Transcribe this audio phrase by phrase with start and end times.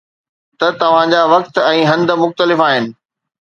[0.59, 2.91] ته توهان جا وقت ۽ هنڌ مختلف آهن